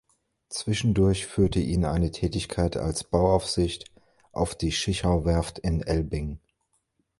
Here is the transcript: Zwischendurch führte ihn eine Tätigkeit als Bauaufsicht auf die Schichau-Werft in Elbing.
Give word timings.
Zwischendurch 0.49 1.27
führte 1.27 1.59
ihn 1.59 1.85
eine 1.85 2.09
Tätigkeit 2.09 2.75
als 2.75 3.03
Bauaufsicht 3.03 3.85
auf 4.31 4.55
die 4.55 4.71
Schichau-Werft 4.71 5.59
in 5.59 5.83
Elbing. 5.83 6.39